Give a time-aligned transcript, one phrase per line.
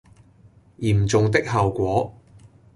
[0.79, 2.11] 嚴重的後果